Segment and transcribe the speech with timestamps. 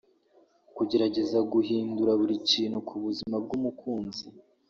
[0.75, 4.25] Kugerageza guhindura buri kintu ku buzima bw’umukunzi